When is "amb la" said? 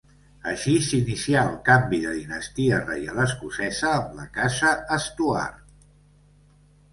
3.99-4.27